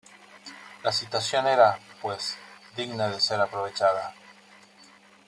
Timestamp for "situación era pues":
0.91-2.35